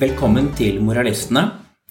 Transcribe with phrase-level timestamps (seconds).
[0.00, 1.42] Velkommen til Moralistene.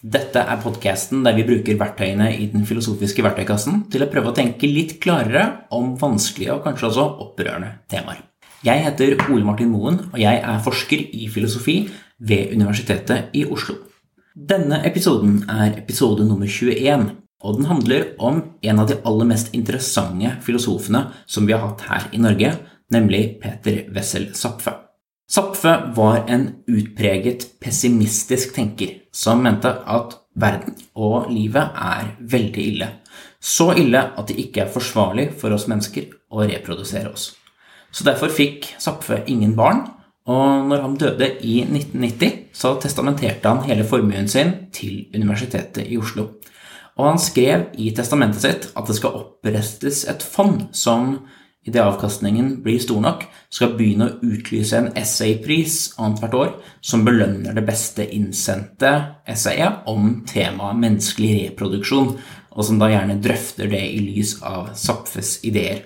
[0.02, 4.34] Dette er podkasten der vi bruker verktøyene i den filosofiske verktøykassen til å prøve å
[4.40, 5.44] tenke litt klarere
[5.78, 8.24] om vanskelige og kanskje også opprørende temaer.
[8.66, 11.78] Jeg heter Ole Martin Moen, og jeg er forsker i filosofi
[12.18, 13.78] ved Universitetet i Oslo.
[14.34, 17.12] Denne episoden er episode nummer 21,
[17.46, 21.90] og den handler om en av de aller mest interessante filosofene som vi har hatt
[21.94, 22.56] her i Norge,
[22.90, 24.80] nemlig Peter Wessel Zapfe.
[25.30, 32.88] Zapfe var en utpreget pessimistisk tenker som mente at verden og livet er veldig ille.
[33.38, 37.36] Så ille at det ikke er forsvarlig for oss mennesker å reprodusere oss.
[37.94, 39.86] Så derfor fikk Zapfe ingen barn,
[40.30, 45.98] og når han døde i 1990, så testamenterte han hele formuen sin til Universitetet i
[46.02, 46.26] Oslo.
[47.00, 51.20] Og han skrev i testamentet sitt at det skal opprettes et fond som,
[51.68, 56.52] idet avkastningen blir stor nok, skal begynne å utlyse en essaypris annethvert år
[56.82, 58.94] som belønner det beste innsendte
[59.30, 62.14] essayet om temaet menneskelig reproduksjon,
[62.50, 65.86] og som da gjerne drøfter det i lys av Zapfes ideer.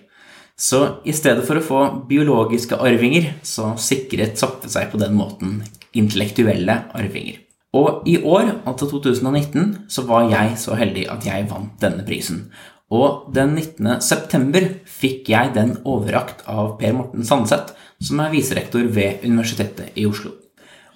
[0.56, 5.64] Så i stedet for å få biologiske arvinger, så sikret Zapfe seg på den måten
[5.98, 7.42] intellektuelle arvinger.
[7.74, 12.46] Og i år, altså 2019, så var jeg så heldig at jeg vant denne prisen.
[12.94, 13.98] Og den 19.
[14.06, 14.68] september
[15.04, 20.32] fikk jeg den overrakt av Per Morten Sandseth, som er viserektor ved Universitetet i Oslo.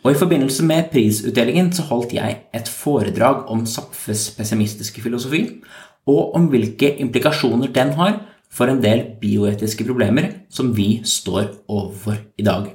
[0.06, 5.44] Og i forbindelse med prisutdelingen så holdt jeg et foredrag om Zapfes pessimistiske filosofi,
[6.08, 8.22] og om hvilke implikasjoner den har
[8.54, 12.70] for en del bioetiske problemer som vi står overfor i dag.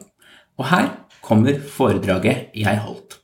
[0.60, 0.91] Og her
[1.25, 3.16] kommer foredraget jeg holdt.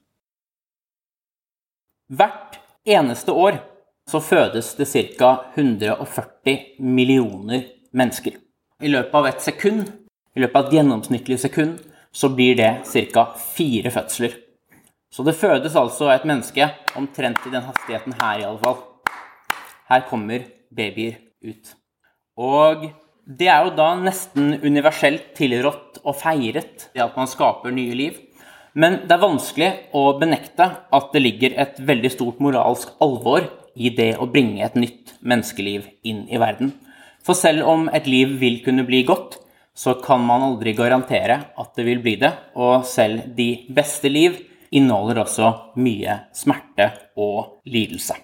[2.09, 2.57] Hvert
[2.89, 3.61] eneste år
[4.09, 5.35] så fødes det ca.
[5.55, 8.37] 140 millioner mennesker.
[8.83, 9.89] I løpet av et sekund,
[10.37, 11.79] i løpet av et gjennomsnittlig sekund,
[12.13, 12.71] så blir det
[13.13, 13.25] ca.
[13.35, 14.37] fire fødsler.
[15.11, 18.79] Så det fødes altså et menneske omtrent i den hastigheten her, i alle fall.
[19.89, 21.75] Her kommer babyer ut.
[22.37, 22.91] Og
[23.29, 28.19] det er jo da nesten universelt tilrådt og feiret, det at man skaper nye liv.
[28.79, 33.91] Men det er vanskelig å benekte at det ligger et veldig stort moralsk alvor i
[33.95, 36.75] det å bringe et nytt menneskeliv inn i verden.
[37.29, 39.37] For selv om et liv vil kunne bli godt,
[39.77, 42.31] så kan man aldri garantere at det vil bli det.
[42.57, 44.39] Og selv de beste liv
[44.73, 46.89] inneholder også mye smerte
[47.21, 48.17] og lidelse.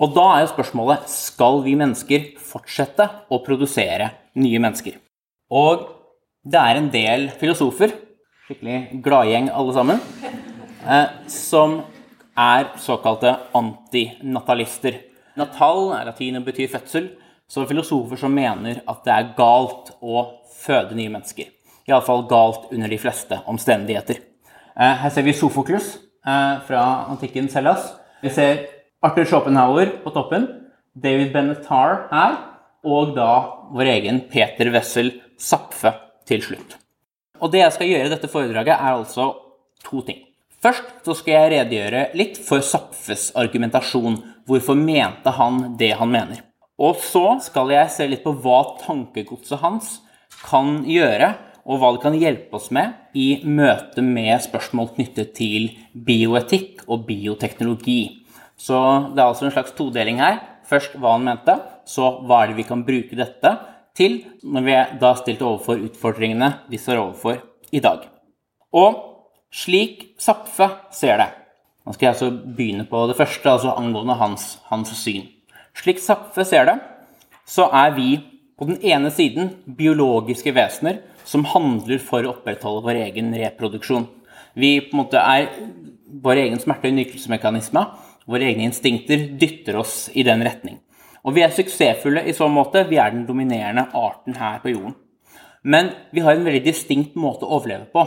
[0.00, 4.08] Og da er jo spørsmålet skal vi mennesker fortsette å produsere
[4.40, 4.96] nye mennesker.
[5.52, 5.84] Og
[6.40, 7.92] det er en del filosofer
[8.46, 10.00] skikkelig gladgjeng alle sammen,
[10.86, 11.80] eh, som
[12.38, 15.00] er såkalte antinatalister.
[15.36, 17.10] Natal er latin og betyr fødsel,
[17.48, 20.24] så filosofer som mener at det er galt å
[20.56, 21.52] føde nye mennesker.
[21.86, 24.18] Iallfall galt under de fleste omstendigheter.
[24.76, 25.94] Eh, her ser vi Sofoklus
[26.26, 27.92] eh, fra antikken Hellas.
[28.22, 28.66] Vi ser
[29.06, 30.48] Arthur Schopenhauer på toppen,
[30.96, 32.36] David Benetar her,
[32.86, 33.30] og da
[33.74, 35.92] vår egen Peter Wessel Zapfe
[36.26, 36.78] til slutt.
[37.42, 39.28] Og det jeg skal gjøre i dette foredraget, er altså
[39.86, 40.22] to ting.
[40.62, 44.16] Først så skal jeg redegjøre litt for Zapfes argumentasjon.
[44.48, 46.45] Hvorfor mente han det han mener?
[46.76, 49.98] Og så skal jeg se litt på hva tankegodset hans
[50.44, 51.32] kan gjøre,
[51.66, 55.72] og hva det kan hjelpe oss med i møte med spørsmål knyttet til
[56.06, 58.26] bioetikk og bioteknologi.
[58.56, 58.76] Så
[59.14, 60.38] det er altså en slags todeling her.
[60.66, 63.52] Først hva han mente, så hva er det vi kan bruke dette
[63.96, 67.40] til når vi er da stilt overfor utfordringene vi står overfor
[67.74, 68.06] i dag.
[68.76, 69.02] Og
[69.54, 71.32] slik Zapfe ser det
[71.86, 75.28] Nå skal jeg altså begynne på det første, altså angående hans, hans syn.
[75.76, 76.78] Slik Zapfe ser det,
[77.46, 78.16] så er vi
[78.56, 84.06] på den ene siden biologiske vesener som handler for å opprettholde vår egen reproduksjon.
[84.56, 85.50] Vi på en måte er
[86.22, 87.82] vår egen smerte- og nytelsesmekanisme.
[88.26, 90.80] Våre egne instinkter dytter oss i den retning.
[91.26, 92.86] Og vi er suksessfulle i så måte.
[92.88, 94.96] Vi er den dominerende arten her på jorden.
[95.62, 98.06] Men vi har en veldig distinkt måte å overleve på.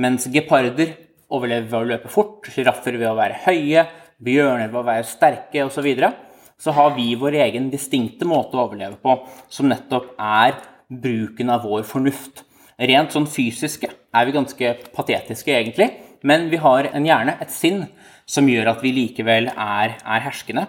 [0.00, 0.94] Mens geparder
[1.30, 3.86] overlever ved å løpe fort, sjiraffer ved å være høye,
[4.22, 6.12] bjørner ved å være sterke osv., så, videre,
[6.60, 9.16] så har vi vår egen distinkte måte å overleve på,
[9.48, 10.58] som nettopp er
[10.90, 12.44] bruken av vår fornuft.
[12.80, 15.90] Rent sånn fysiske er vi ganske patetiske, egentlig,
[16.26, 17.86] men vi har en hjerne, et sinn,
[18.28, 20.68] som gjør at vi likevel er, er herskende.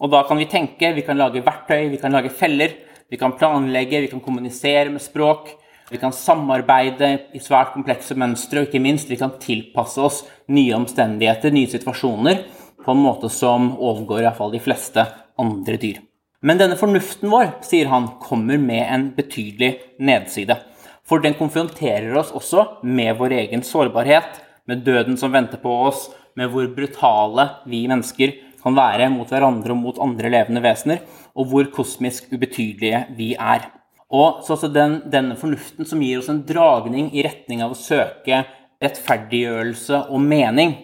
[0.00, 2.74] Og da kan vi tenke, vi kan lage verktøy, vi kan lage feller,
[3.08, 5.52] vi kan planlegge, vi kan kommunisere med språk.
[5.86, 10.74] Vi kan samarbeide i svært komplekse mønstre, og ikke minst vi kan tilpasse oss nye
[10.74, 12.42] omstendigheter, nye situasjoner,
[12.82, 15.04] på en måte som overgår i hvert fall de fleste
[15.40, 16.00] andre dyr.
[16.46, 20.58] Men denne fornuften vår, sier han, kommer med en betydelig nedside.
[21.06, 26.08] For den konfronterer oss også med vår egen sårbarhet, med døden som venter på oss,
[26.36, 31.02] med hvor brutale vi mennesker kan være mot hverandre og mot andre levende vesener,
[31.38, 33.68] og hvor kosmisk ubetydelige vi er.
[34.10, 37.78] Og så altså den, denne fornuften som gir oss en dragning i retning av å
[37.78, 38.44] søke
[38.82, 40.76] rettferdiggjørelse og mening,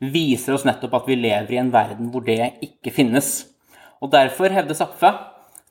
[0.00, 3.32] viser oss nettopp at vi lever i en verden hvor det ikke finnes.
[4.00, 5.10] Og derfor, hevder Zapfe,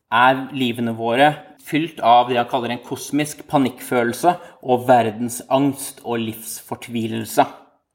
[0.10, 1.32] er livene våre
[1.66, 7.46] fylt av det han kaller en kosmisk panikkfølelse og verdensangst og livsfortvilelse.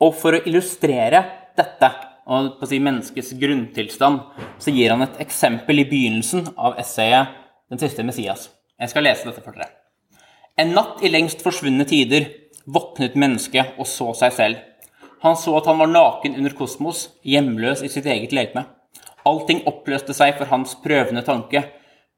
[0.03, 1.23] Og for å illustrere
[1.59, 1.91] dette,
[2.27, 4.21] og på å si menneskets grunntilstand,
[4.59, 7.41] så gir han et eksempel i begynnelsen av essayet
[7.71, 8.49] 'Den siste Messias'.
[8.81, 9.71] Jeg skal lese dette for dere.
[10.59, 12.27] En natt i lengst forsvunne tider
[12.67, 14.57] våknet mennesket og så seg selv.
[15.23, 18.67] Han så at han var naken under kosmos, hjemløs i sitt eget legeme.
[19.25, 21.65] Allting oppløste seg for hans prøvende tanke.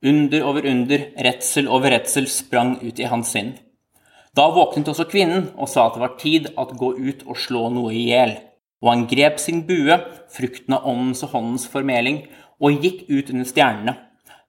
[0.06, 3.55] Under over under, redsel over redsel sprang ut i hans sinn.
[4.37, 7.70] Da våknet også kvinnen og sa at det var tid at gå ut og slå
[7.73, 8.35] noe i hjel.
[8.85, 9.97] Og han grep sin bue,
[10.35, 12.26] frukten av åndens og håndens formeling,
[12.61, 13.97] og gikk ut under stjernene.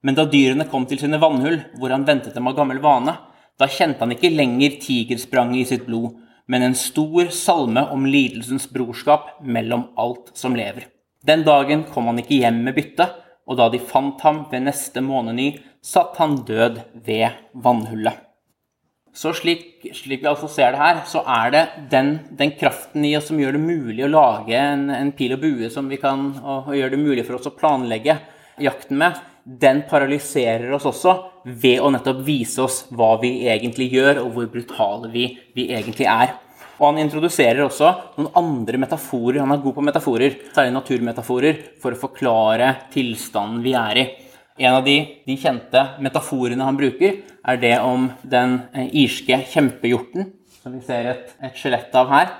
[0.03, 3.15] Men da dyrene kom til sine vannhull, hvor han ventet dem av gammel vane,
[3.57, 6.17] da kjente han ikke lenger tigerspranget i sitt blod,
[6.47, 10.85] men en stor salme om lidelsens brorskap mellom alt som lever.
[11.27, 13.09] Den dagen kom han ikke hjem med bytte,
[13.47, 15.51] og da de fant ham ved neste måneny,
[15.83, 18.23] satt han død ved vannhullet.
[19.17, 19.63] Så slik,
[19.97, 23.39] slik, vi altså ser det her, så er det den, den, kraften i oss som
[23.41, 26.77] gjør det mulig å lage en, en pil og bue som vi kan, og, og
[26.77, 28.19] gjør det mulig for oss å planlegge
[28.61, 31.15] jakten med, den paralyserer oss også
[31.47, 36.07] ved å nettopp vise oss hva vi egentlig gjør, og hvor brutale vi, vi egentlig
[36.11, 36.35] er.
[36.77, 37.89] Og han introduserer også
[38.19, 39.41] noen andre metaforer.
[39.41, 44.07] Han er god på metaforer, særlig naturmetaforer, for å forklare tilstanden vi er i.
[44.57, 50.31] En av de, de kjente metaforene han bruker, er det om den eh, irske kjempehjorten,
[50.61, 52.31] som vi ser et, et skjelett av her,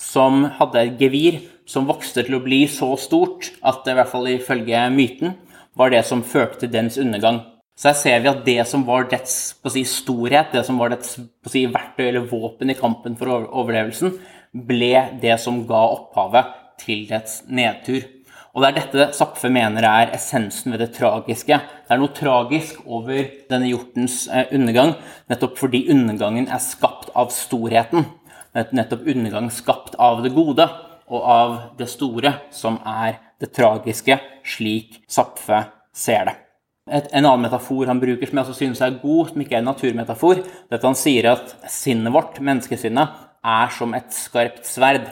[0.00, 4.12] som hadde et gevir som vokste til å bli så stort at det i hvert
[4.12, 5.36] fall ifølge myten
[5.78, 7.40] var det som førte til dens undergang.
[7.78, 9.36] Så her ser vi at det som var dets
[9.72, 11.16] si, storhet, det som var dets
[11.48, 14.18] si, verktøy eller våpen i kampen for overlevelsen,
[14.52, 14.92] ble
[15.22, 16.52] det som ga opphavet
[16.82, 18.04] til dets nedtur.
[18.52, 21.56] Og det er dette Zapfe mener er essensen ved det tragiske.
[21.56, 24.92] Det er noe tragisk over denne hjortens eh, undergang,
[25.32, 28.04] nettopp fordi undergangen er skapt av storheten.
[28.52, 30.68] Nettopp undergang skapt av det gode
[31.08, 35.64] og av det store, som er det tragiske, slik Zapfe
[35.96, 36.41] ser det.
[36.90, 39.62] Et, en annen metafor han bruker som jeg også synes er god, som ikke er
[39.62, 44.66] en naturmetafor, det er at han sier at sinnet vårt, menneskesinnet, er som et skarpt
[44.66, 45.06] sverd.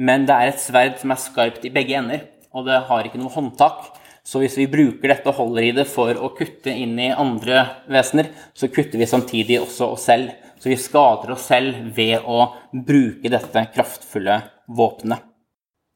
[0.00, 2.24] Men det er et sverd som er skarpt i begge ender,
[2.56, 3.90] og det har ikke noe håndtak.
[4.24, 7.64] Så hvis vi bruker dette og holder i det for å kutte inn i andre
[7.92, 10.30] vesener, så kutter vi samtidig også oss selv.
[10.62, 14.38] Så vi skader oss selv ved å bruke dette kraftfulle
[14.70, 15.26] våpenet.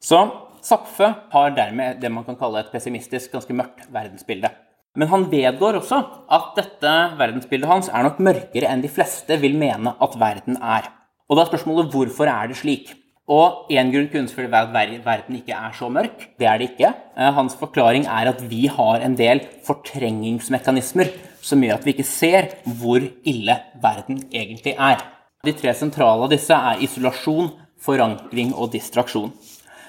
[0.02, 0.26] Så
[0.66, 4.50] Zapfe har dermed det man kan kalle et pessimistisk, ganske mørkt verdensbilde.
[4.96, 5.98] Men han vedgår også
[6.32, 10.88] at dette verdensbildet hans er nok mørkere enn de fleste vil mene at verden er.
[11.28, 12.94] Og da er spørsmålet hvorfor er det slik?
[13.26, 16.28] Og én grunn kunne selvfølgelig være at verden ikke er så mørk.
[16.38, 16.92] Det er det ikke.
[17.18, 21.10] Eh, hans forklaring er at vi har en del fortrengningsmekanismer
[21.42, 25.02] som gjør at vi ikke ser hvor ille verden egentlig er.
[25.46, 27.50] De tre sentrale av disse er isolasjon,
[27.82, 29.34] forankring og distraksjon.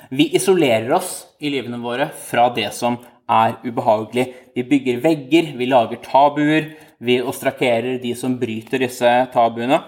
[0.09, 2.97] Vi isolerer oss i livene våre fra det som
[3.29, 4.27] er ubehagelig.
[4.55, 9.81] Vi bygger vegger, vi lager tabuer, vi ostrakerer de som bryter disse tabuene.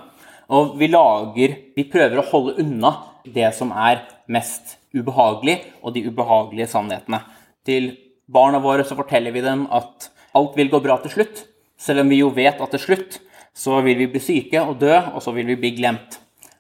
[0.50, 2.92] Og vi lager Vi prøver å holde unna
[3.24, 7.22] det som er mest ubehagelig, og de ubehagelige sannhetene.
[7.66, 7.92] Til
[8.28, 11.44] barna våre så forteller vi dem at alt vil gå bra til slutt,
[11.80, 13.20] selv om vi jo vet at til slutt
[13.56, 16.20] så vil vi bli syke og dø, og så vil vi bli glemt.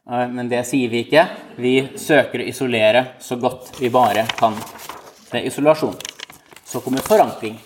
[0.09, 1.25] Eh, men det sier vi ikke.
[1.61, 4.57] Vi søker å isolere så godt vi bare kan.
[5.29, 5.95] Det er isolasjon.
[6.69, 7.57] Så kommer forankring.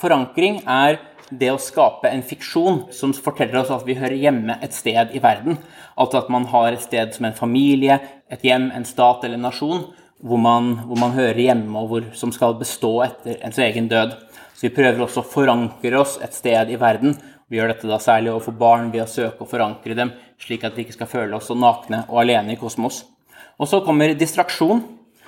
[0.00, 0.98] Forankring er
[1.30, 5.22] det å skape en fiksjon som forteller oss at vi hører hjemme et sted i
[5.22, 5.56] verden.
[5.96, 9.46] Altså at man har et sted som en familie, et hjem, en stat eller en
[9.48, 9.84] nasjon
[10.22, 14.12] hvor man, hvor man hører hjemme, og hvor, som skal bestå etter ens egen død.
[14.54, 17.16] Så vi prøver også å forankre oss et sted i verden
[17.52, 20.72] vi gjør dette da særlig overfor barn ved å søke å forankre dem, slik at
[20.72, 23.02] vi ikke skal føle oss så nakne og alene i kosmos.
[23.60, 24.80] Og så kommer distraksjon,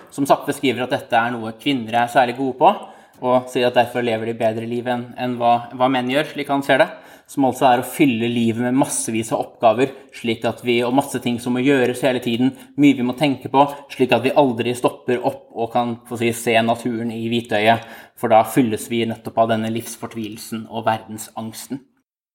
[0.09, 2.71] som Zapfe skriver at dette er noe kvinner er særlig gode på,
[3.25, 6.53] og sier at derfor lever de bedre liv enn, enn hva, hva, menn gjør, slik
[6.53, 6.91] han ser det.
[7.31, 11.17] Som altså er å fylle livet med massevis av oppgaver, slik at vi, og masse
[11.25, 13.65] ting som må gjøres hele tiden, mye vi må tenke på,
[13.95, 17.89] slik at vi aldri stopper opp og kan si, se naturen i hvitøyet,
[18.21, 21.81] for da fylles vi nettopp av denne livsfortvilelsen og verdensangsten.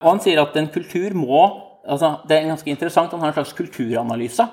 [0.02, 1.44] Og han sier at en kultur må
[1.90, 4.44] altså Det er ganske interessant, han har en slags kulturanalyse.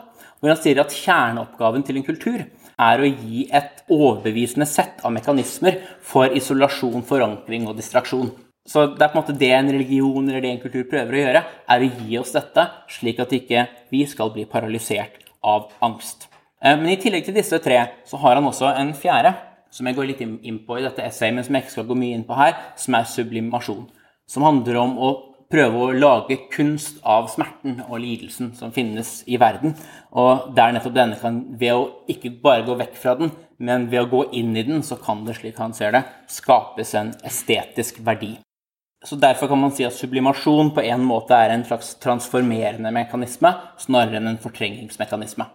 [0.40, 2.44] Hvor han sier at kjerneoppgaven til en kultur
[2.76, 8.30] er å gi et overbevisende sett av mekanismer for isolasjon, forankring og distraksjon.
[8.66, 11.20] Så det er på en måte det en religion eller det en kultur prøver å
[11.22, 16.26] gjøre, er å gi oss dette, slik at ikke vi skal bli paralysert av angst.
[16.58, 17.78] Eh, men i tillegg til disse tre,
[18.08, 19.36] så har han også en fjerde,
[19.70, 21.98] som jeg går litt inn på i dette essayet, men som jeg ikke skal gå
[22.00, 23.86] mye inn på her, som er sublimasjon.
[24.26, 25.10] Som handler om å
[25.52, 29.76] prøve å lage kunst av smerten og lidelsen som finnes i verden.
[30.16, 34.04] Og der nettopp denne kan, ved å ikke bare gå vekk fra den, men ved
[34.04, 38.02] å gå inn i den, så kan det, slik han ser det, skapes en estetisk
[38.04, 38.34] verdi.
[39.06, 43.52] Så Derfor kan man si at sublimasjon på en måte er en slags transformerende mekanisme
[43.78, 45.46] snarere enn en fortrengningsmekanisme.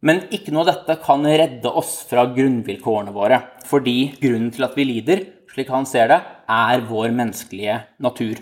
[0.00, 4.78] Men ikke noe av dette kan redde oss fra grunnvilkårene våre, fordi grunnen til at
[4.78, 8.40] vi lider, slik han ser det, er vår menneskelige natur.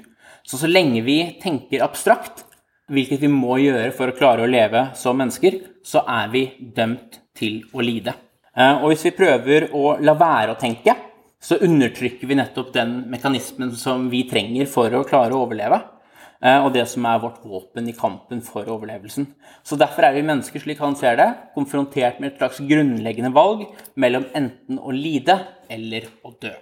[0.49, 2.47] Så så lenge vi tenker abstrakt,
[2.89, 7.19] hvilket vi må gjøre for å klare å leve som mennesker, så er vi dømt
[7.37, 8.15] til å lide.
[8.57, 10.95] Eh, og hvis vi prøver å la være å tenke,
[11.39, 15.83] så undertrykker vi nettopp den mekanismen som vi trenger for å klare å overleve.
[16.41, 19.29] Eh, og det som er vårt våpen i kampen for overlevelsen.
[19.67, 21.29] Så Derfor er vi mennesker, slik han ser det,
[21.59, 23.67] konfrontert med et slags grunnleggende valg
[24.01, 26.57] mellom enten å lide eller å dø.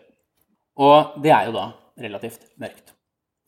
[0.83, 1.71] Og det er jo da
[2.02, 2.96] relativt mørkt.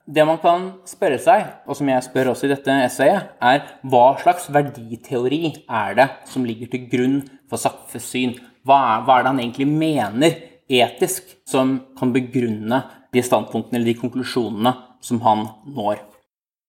[0.08, 4.06] Det man kan spørre seg, og som jeg spør også i dette essayet, er hva
[4.22, 7.18] slags verditeori er det som ligger til grunn
[7.50, 8.32] for Sapfes syn?
[8.64, 10.38] Hva er, hva er det han egentlig mener
[10.68, 14.74] etisk som kan begrunne de standpunktene eller de konklusjonene
[15.04, 15.46] som han
[15.76, 16.02] når.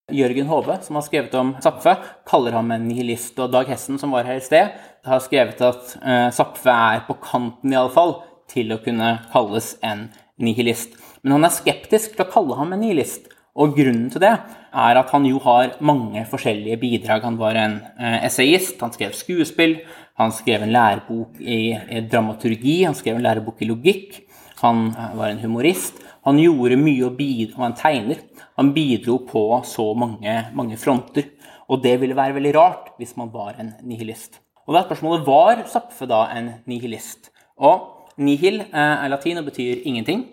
[0.09, 1.93] Jørgen Hove, som har skrevet om Zapfe,
[2.27, 3.37] kaller ham en nihilist.
[3.39, 4.71] Og Dag Hessen, som var her i sted,
[5.05, 8.17] har skrevet at uh, Zapfe er på kanten i alle fall
[8.49, 10.07] til å kunne kalles en
[10.39, 10.95] nihilist.
[11.23, 13.27] Men han er skeptisk til å kalle ham en nihilist.
[13.59, 14.31] Og grunnen til det
[14.69, 17.25] er at han jo har mange forskjellige bidrag.
[17.25, 19.79] Han var en uh, essayist, han skrev skuespill,
[20.19, 21.73] han skrev en lærebok i,
[22.11, 24.19] dramaturgi, han skrev en lærebok i logikk.
[24.59, 26.01] Han eh, var en humorist.
[26.27, 28.19] Han gjorde mye og bidro, han tegner.
[28.59, 31.29] Han bidro på så mange, mange, fronter.
[31.71, 34.41] Og det ville være veldig rart hvis man var en nihilist.
[34.67, 37.31] Og da spørsmålet var Zapfe da en nihilist?
[37.55, 40.25] Og nihil eh, er latin og betyr ingenting.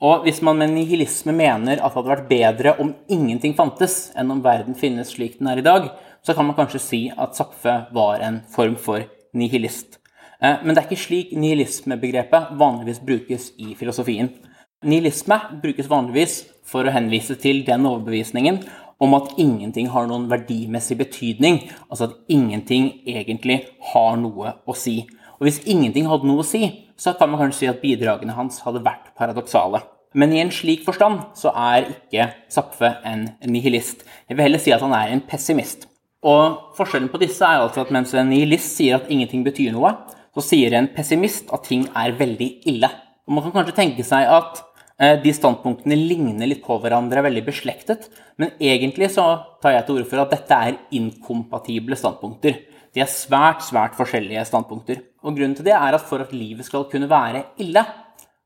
[0.00, 4.32] Og hvis man med nihilisme mener at det hadde vært bedre om ingenting fantes, enn
[4.32, 5.90] om verden finnes slik den er i dag,
[6.24, 9.04] så kan man kanskje si at Zapfe var en form for
[9.36, 9.98] nihilist.
[10.40, 14.32] Eh, men det er ikke slik nihilismebegrepet vanligvis brukes i filosofien.
[14.80, 18.62] Nihilisme brukes vanligvis for å henvise til den overbevisningen
[19.00, 25.02] om at ingenting har noen verdimessig betydning, altså at ingenting egentlig har noe å si.
[25.40, 26.66] Og hvis ingenting hadde noe å si,
[27.00, 29.80] så kan man kanskje si at bidragene hans hadde vært paradoksale.
[30.12, 34.02] Men i en slik forstand så er ikke Zapfe en nihilist.
[34.28, 35.86] Jeg vil heller si at han er en pessimist.
[36.26, 39.94] Og forskjellen på disse er altså at mens en nihilist sier at ingenting betyr noe,
[40.34, 42.90] så sier en pessimist at ting er veldig ille.
[43.26, 44.60] Og man kan kanskje tenke seg at
[45.00, 49.26] eh, de standpunktene ligner litt på hverandre, er veldig beslektet, men egentlig så
[49.62, 52.60] tar jeg til orde for at dette er inkompatible standpunkter.
[52.94, 55.04] De er svært, svært forskjellige standpunkter.
[55.22, 57.84] Og grunnen til det er at for at livet skal kunne være ille,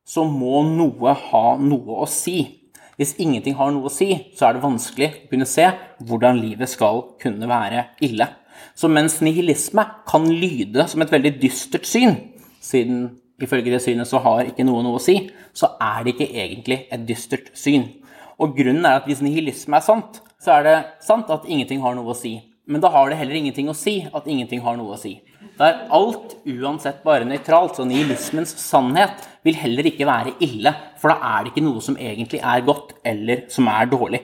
[0.04, 2.42] så må noe ha noe å si.
[2.98, 5.66] Hvis ingenting har noe å si, så er det vanskelig å kunne se
[6.04, 8.28] hvordan livet skal kunne være ille.
[8.76, 12.18] Så mens nihilisme kan lyde som et veldig dystert syn,
[12.62, 13.08] siden
[13.42, 15.16] ifølge det synet så har ikke noe noe å si,
[15.56, 17.88] så er det ikke egentlig et dystert syn.
[18.38, 21.96] Og grunnen er at hvis nihilisme er sant, så er det sant at ingenting har
[21.96, 22.36] noe å si.
[22.66, 25.18] Men da har det heller ingenting å si at ingenting har noe å si.
[25.59, 31.12] Da er alt uansett bare nøytralt, så nihilismens sannhet vil heller ikke være ille, for
[31.12, 34.23] da er det ikke noe som egentlig er godt, eller som er dårlig.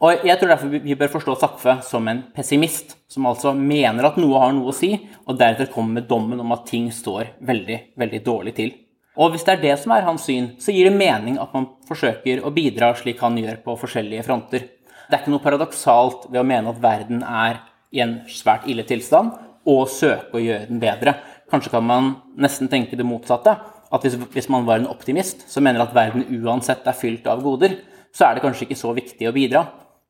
[0.00, 4.16] Og Jeg tror derfor vi bør forstå Zapfe som en pessimist, som altså mener at
[4.16, 4.94] noe har noe å si,
[5.26, 8.72] og deretter kommer med dommen om at ting står veldig, veldig dårlig til.
[9.20, 11.66] Og hvis det er det som er hans syn, så gir det mening at man
[11.88, 14.64] forsøker å bidra slik han gjør på forskjellige fronter.
[15.10, 17.60] Det er ikke noe paradoksalt ved å mene at verden er
[17.94, 19.34] i en svært ille tilstand,
[19.68, 21.16] og søke å gjøre den bedre.
[21.50, 23.56] Kanskje kan man nesten tenke det motsatte.
[23.90, 27.42] At hvis, hvis, man var en optimist som mener at verden uansett er fylt av
[27.42, 27.74] goder,
[28.14, 29.64] så er det kanskje ikke så viktig å bidra.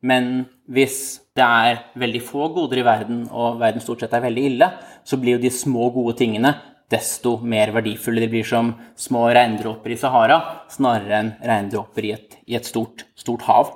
[0.05, 4.45] Men hvis det er veldig få goder i verden, og verden stort sett er veldig
[4.53, 4.69] ille,
[5.05, 6.55] så blir jo de små, gode tingene
[6.91, 8.21] desto mer verdifulle.
[8.21, 10.41] De blir som små regndråper i Sahara,
[10.73, 13.75] snarere enn regndråper i et, i et stort, stort hav.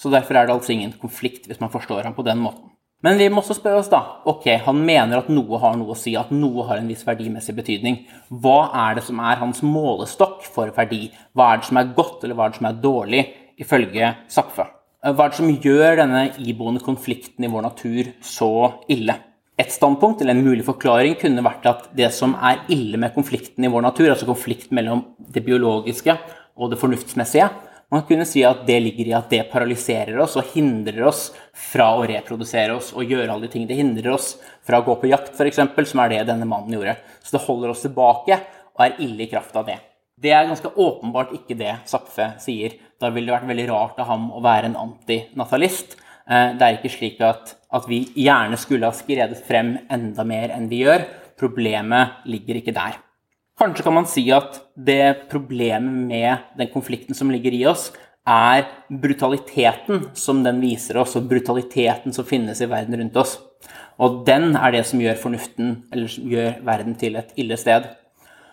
[0.00, 2.71] Så derfor er det altså ingen konflikt hvis man forstår ham på den måten.
[3.02, 3.98] Men vi må også spørre oss, da.
[4.30, 7.54] Ok, han mener at noe har noe å si, at noe har en viss verdimessig
[7.56, 7.96] betydning.
[8.30, 11.08] Hva er det som er hans målestokk for verdi?
[11.34, 13.24] Hva er det som er godt, eller hva er det som er dårlig,
[13.62, 14.68] ifølge Zapfe?
[15.02, 18.52] Hva er det som gjør denne iboende konflikten i vår natur så
[18.94, 19.18] ille?
[19.58, 23.66] Et standpunkt eller en mulig forklaring kunne vært at det som er ille med konflikten
[23.66, 25.02] i vår natur, altså konflikt mellom
[25.34, 26.14] det biologiske
[26.54, 27.50] og det fornuftsmessige,
[27.92, 31.90] man kunne si at det ligger i at det paralyserer oss og hindrer oss fra
[31.98, 33.68] å reprodusere oss og gjøre alle de tingene.
[33.68, 34.30] Det hindrer oss
[34.64, 36.96] fra å gå på jakt, f.eks., som er det denne mannen gjorde.
[37.20, 38.38] Så det holder oss tilbake
[38.72, 39.76] og er ille i kraft av det.
[40.22, 42.78] Det er ganske åpenbart ikke det Zapfe sier.
[43.00, 45.96] Da ville det vært veldig rart av ham å være en antinatalist.
[46.24, 50.54] Eh, det er ikke slik at, at vi gjerne skulle ha skredet frem enda mer
[50.56, 51.04] enn vi gjør.
[51.40, 53.00] Problemet ligger ikke der.
[53.60, 57.90] Kanskje kan man si at det problemet med den konflikten som ligger i oss,
[58.22, 63.36] er brutaliteten som den viser oss, og brutaliteten som finnes i verden rundt oss.
[64.02, 67.90] Og den er det som gjør fornuften, eller som gjør verden til et ille sted.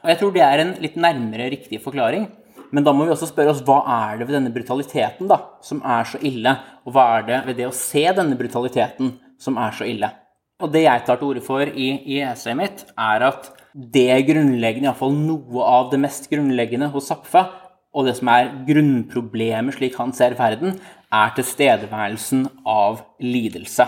[0.03, 2.27] Og Jeg tror det er en litt nærmere riktig forklaring.
[2.71, 5.81] Men da må vi også spørre oss hva er det ved denne brutaliteten da, som
[5.81, 6.53] er så ille?
[6.85, 10.11] Og hva er det ved det å se denne brutaliteten som er så ille?
[10.59, 14.89] Og det jeg tar til orde for i, i essayet mitt, er at det grunnleggende,
[14.89, 17.45] iallfall noe av det mest grunnleggende hos Zapfe,
[17.93, 20.77] og det som er grunnproblemet slik han ser verden,
[21.13, 23.87] er tilstedeværelsen av lidelse.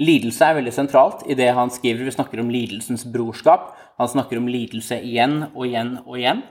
[0.00, 2.04] Lidelse er veldig sentralt i det han skriver.
[2.04, 3.70] Vi snakker om lidelsens brorskap.
[3.96, 6.42] Han snakker om lidelse igjen og igjen og igjen.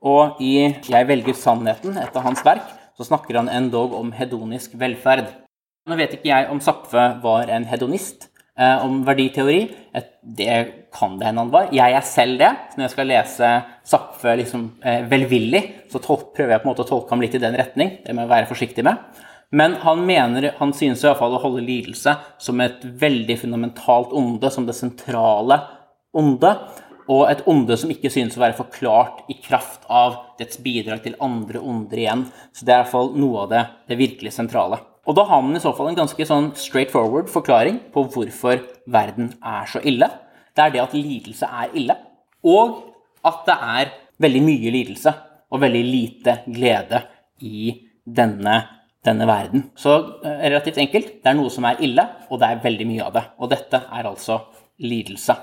[0.00, 2.64] Og i 'Jeg velger sannheten', et av hans verk,
[2.96, 5.28] så snakker han endog om hedonisk velferd.
[5.86, 9.68] Nå vet ikke jeg om Zapfe var en hedonist, Eh, om verditeori.
[10.22, 11.68] Det kan det hende han var.
[11.76, 12.48] Jeg er selv det.
[12.70, 13.50] Så når jeg skal lese
[13.84, 17.42] Zapfe liksom, eh, velvillig, så prøver jeg på en måte å tolke ham litt i
[17.42, 17.98] den retning.
[18.04, 18.96] Det må jeg være forsiktig med.
[19.52, 24.16] Men han mener, han synes i hvert fall å holde lidelse som et veldig fundamentalt
[24.16, 25.60] onde, som det sentrale
[26.14, 26.56] onde.
[27.08, 31.14] Og et onde som ikke synes å være forklart i kraft av dets bidrag til
[31.20, 32.26] andre onder igjen.
[32.56, 34.80] Så det er i hvert fall noe av det, det virkelig sentrale.
[35.06, 39.30] Og da har man i så fall en ganske sånn straightforward forklaring på hvorfor verden
[39.38, 40.08] er så ille.
[40.56, 41.94] Det er det at lidelse er ille,
[42.46, 42.80] og
[43.26, 43.92] at det er
[44.22, 45.12] veldig mye lidelse
[45.52, 47.02] og veldig lite glede
[47.44, 47.70] i
[48.02, 48.56] denne,
[49.04, 49.68] denne verden.
[49.78, 53.06] Så eh, relativt enkelt, det er noe som er ille, og det er veldig mye
[53.06, 53.24] av det.
[53.38, 54.40] Og dette er altså
[54.82, 55.36] lidelse.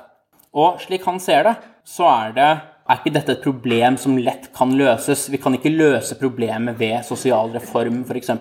[0.59, 1.55] Og slik han ser det,
[1.87, 2.51] så er det
[2.83, 5.29] er ikke dette et problem som lett kan løses.
[5.31, 8.33] Vi kan ikke løse problemet ved sosial reform, f.eks.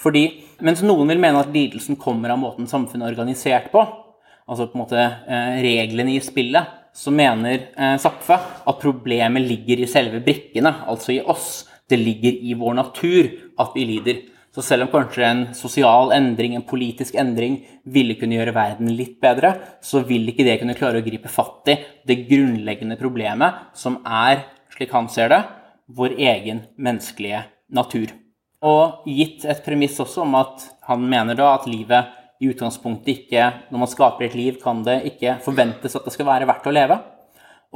[0.00, 0.24] Fordi,
[0.64, 3.84] mens noen vil mene at lidelsen kommer av måten samfunnet er organisert på,
[4.46, 9.82] altså på en måte eh, reglene i spillet, så mener eh, Zapfe at problemet ligger
[9.82, 11.66] i selve brikkene, altså i oss.
[11.86, 13.28] Det ligger i vår natur
[13.62, 14.24] at vi lider.
[14.56, 19.18] Så selv om kanskje en sosial endring, en politisk endring, ville kunne gjøre verden litt
[19.20, 19.52] bedre,
[19.84, 21.76] så vil ikke det kunne klare å gripe fatt i
[22.08, 25.42] det grunnleggende problemet, som er, slik han ser det,
[25.92, 28.16] vår egen menneskelige natur.
[28.64, 33.48] Og gitt et premiss også om at han mener da at livet i utgangspunktet ikke
[33.70, 36.74] Når man skaper et liv, kan det ikke forventes at det skal være verdt å
[36.74, 36.98] leve.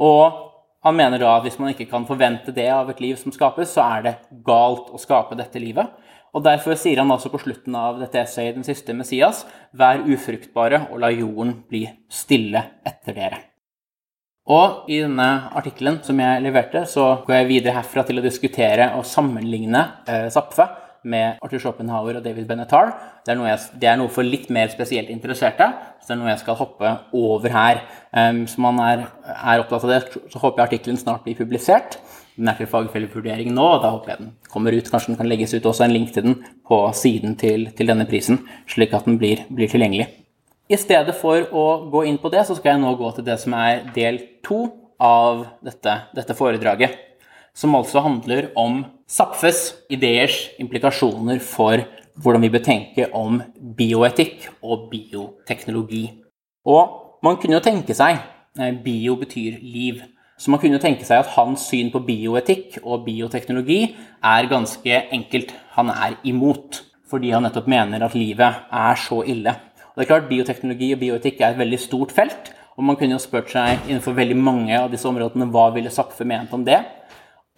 [0.01, 0.47] Og
[0.81, 3.73] han mener da at hvis man ikke kan forvente det av et liv som skapes,
[3.75, 4.15] så er det
[4.45, 5.89] galt å skape dette livet.
[6.31, 9.43] Og Derfor sier han altså på slutten av dette essayet, den siste Messias,
[9.77, 13.50] vær ufruktbare og la jorden bli stille etter dere.
[14.49, 18.89] Og i denne artikkelen som jeg leverte, så går jeg videre herfra til å diskutere
[18.97, 20.65] og sammenligne eh, Zapfe
[21.03, 22.91] med Arthur Schopenhauer og David Benetar.
[23.25, 25.67] Det er, noe jeg, det er noe for litt mer spesielt interesserte,
[26.01, 27.83] så det er noe jeg skal hoppe over her.
[28.13, 31.99] Um, man er, er, opptatt av det, så håper jeg artikkelen snart blir publisert.
[32.37, 34.89] Den er til fagfellevurdering nå, og da håper jeg den kommer ut.
[34.93, 38.09] Kanskje den kan legges ut også en link til den på siden til, til denne
[38.09, 40.09] prisen, slik at den blir, blir tilgjengelig.
[40.71, 43.35] I stedet for å gå inn på det, så skal jeg nå gå til det
[43.41, 44.69] som er del to
[45.03, 46.93] av dette, dette foredraget.
[47.51, 51.81] Som altså handler om Zapfes ideers implikasjoner for
[52.15, 53.41] hvordan vi bør tenke om
[53.75, 56.05] bioetikk og bioteknologi.
[56.63, 58.21] Og man kunne jo tenke seg
[58.83, 59.99] Bio betyr liv.
[60.39, 63.81] Så man kunne jo tenke seg at hans syn på bioetikk og bioteknologi
[64.23, 65.51] er ganske enkelt.
[65.75, 66.81] Han er imot,
[67.11, 69.55] fordi han nettopp mener at livet er så ille
[70.01, 72.49] det er klart, Bioteknologi og bioetikk er et veldig stort felt.
[72.73, 76.25] og Man kunne jo spurt seg innenfor veldig mange av disse områdene hva ville Sakfe
[76.25, 76.79] ment om det.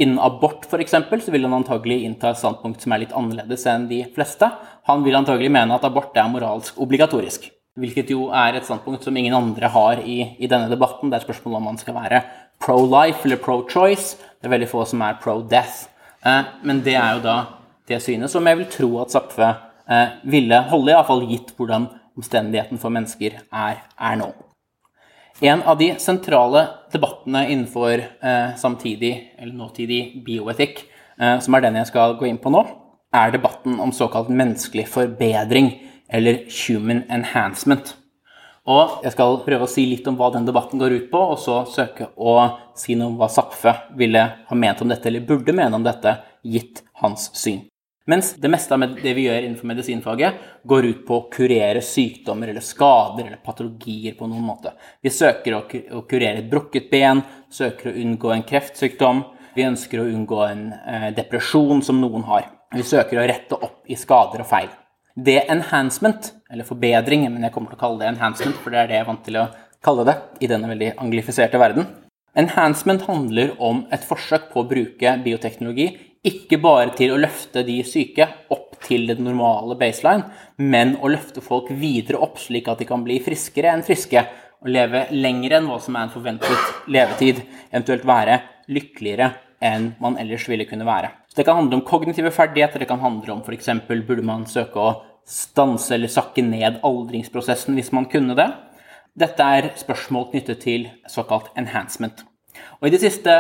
[0.04, 3.64] Innen abort for eksempel, så vil han antagelig innta et standpunkt som er litt annerledes
[3.72, 4.50] enn de fleste.
[4.92, 7.48] Han vil antagelig mene at abort er moralsk obligatorisk.
[7.80, 11.08] Hvilket jo er et standpunkt som ingen andre har i, i denne debatten.
[11.08, 12.26] Det er spørsmålet om man skal være
[12.60, 14.20] pro-life eller pro-choice.
[14.36, 15.86] Det er veldig få som er pro-death.
[16.28, 17.40] Eh, men det er jo da
[17.88, 19.48] det synet som jeg vil tro at Zapfe
[19.88, 24.32] eh, ville holde, iallfall gitt hvordan omstendigheten for mennesker er, er nå.
[25.42, 30.86] En av de sentrale debattene innenfor eh, samtidig eller nåtidig bioetikk,
[31.18, 32.62] eh, som er den jeg skal gå inn på nå,
[33.14, 35.74] er debatten om såkalt menneskelig forbedring,
[36.14, 37.96] eller human enhancement.
[38.70, 41.42] Og jeg skal prøve å si litt om hva den debatten går ut på, og
[41.42, 42.38] så søke å
[42.80, 46.16] si noe om hva Zapfe ville ha ment om dette, eller burde mene om dette,
[46.44, 47.66] gitt hans syn.
[48.06, 52.52] Mens det meste av det vi gjør innenfor medisinfaget, går ut på å kurere sykdommer
[52.52, 54.74] eller skader eller patologier på noen måte.
[55.00, 59.24] Vi søker å kurere et brukket ben, søker å unngå en kreftsykdom,
[59.56, 62.50] vi ønsker å unngå en eh, depresjon som noen har.
[62.76, 64.72] Vi søker å rette opp i skader og feil.
[65.16, 68.90] Det enhancement, eller forbedring, men jeg kommer til å kalle det enhancement, for det er
[68.90, 69.50] det jeg er vant til å
[69.86, 71.88] kalle det i denne veldig anglifiserte verden.
[72.36, 77.82] Enhancement handler om et forsøk på å bruke bioteknologi ikke bare til å løfte de
[77.88, 82.88] syke opp til det normale baseline, men å løfte folk videre opp, slik at de
[82.88, 84.24] kan bli friskere enn friske
[84.64, 88.40] og leve lenger enn hva som er en forventet levetid, eventuelt være
[88.72, 89.34] lykkeligere
[89.64, 91.12] enn man ellers ville kunne være.
[91.30, 93.70] Så Det kan handle om kognitive ferdigheter, det kan handle om f.eks.
[93.88, 98.50] burde man søke å stanse eller sakke ned aldringsprosessen hvis man kunne det.
[99.16, 102.24] Dette er spørsmål knyttet til såkalt enhancement.
[102.80, 103.34] Og I de siste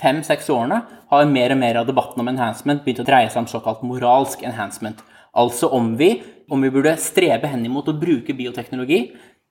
[0.00, 3.50] fem-seks årene har mer og mer av debatten om enhancement begynt å dreie seg om
[3.50, 5.00] såkalt moralsk enhancement.
[5.38, 6.16] Altså om vi,
[6.50, 9.04] om vi burde strebe henimot å bruke bioteknologi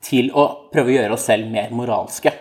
[0.03, 2.33] til å prøve å gjøre oss selv mer moralske.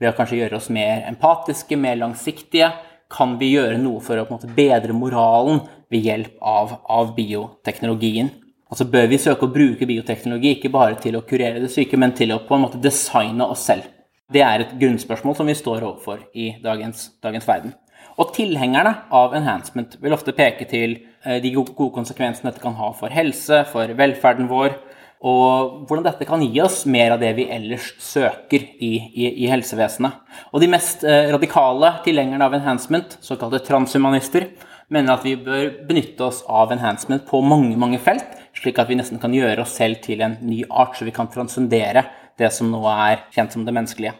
[0.00, 2.72] Ved å kanskje gjøre oss mer empatiske, mer langsiktige.
[3.14, 5.60] Kan vi gjøre noe for å måte, bedre moralen
[5.92, 8.32] ved hjelp av, av bioteknologien?
[8.72, 12.16] Altså Bør vi søke å bruke bioteknologi ikke bare til å kurere det syke, men
[12.16, 13.86] til å på en måte designe oss selv?
[14.32, 17.74] Det er et grunnspørsmål som vi står overfor i dagens, dagens verden.
[18.16, 22.92] Og tilhengerne av enhancement vil ofte peke til eh, de gode konsekvensene dette kan ha
[22.96, 24.78] for helse, for velferden vår,
[25.24, 29.48] og hvordan dette kan gi oss mer av det vi ellers søker i, i, i
[29.48, 30.16] helsevesenet.
[30.52, 34.48] Og de mest eh, radikale tilhengerne av enhancement, såkalte transhumanister,
[34.92, 38.96] mener at vi bør benytte oss av enhancement på mange, mange felt, slik at vi
[39.00, 42.04] nesten kan gjøre oss selv til en ny art, så vi kan transcendere
[42.40, 44.14] det som nå er kjent som det menneskelige.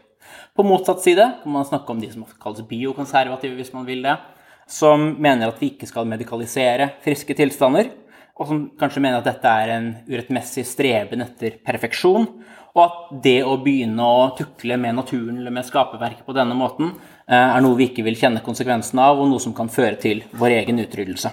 [0.55, 4.17] På motsatt side kan man snakke om de som kalles biokonservative, hvis man vil det,
[4.71, 7.91] som mener at vi ikke skal medikalisere friske tilstander,
[8.35, 12.27] og som kanskje mener at dette er en urettmessig streben etter perfeksjon,
[12.75, 16.91] og at det å begynne å tukle med naturen eller med skaperverket på denne måten
[16.91, 20.25] eh, er noe vi ikke vil kjenne konsekvensen av, og noe som kan føre til
[20.35, 21.31] vår egen utryddelse.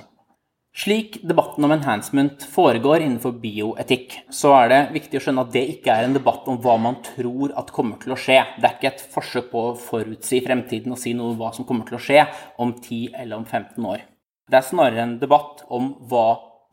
[0.72, 5.64] Slik debatten om enhancement foregår innenfor bioetikk, så er det viktig å skjønne at det
[5.74, 8.38] ikke er en debatt om hva man tror at kommer til å skje.
[8.56, 11.68] Det er ikke et forsøk på å forutsi fremtiden og si noe om hva som
[11.68, 12.24] kommer til å skje
[12.64, 14.08] om 10 eller om 15 år.
[14.48, 16.26] Det er snarere en debatt om hva